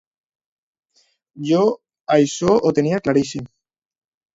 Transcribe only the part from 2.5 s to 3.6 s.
ho tenia claríssim.